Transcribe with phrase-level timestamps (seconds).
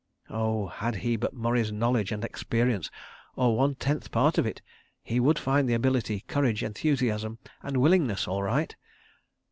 [0.31, 2.89] Oh, had he but Murray's knowledge and experience,
[3.35, 8.41] or one tenth part of it—he would find the ability, courage, enthusiasm and willingness all
[8.41, 8.75] right.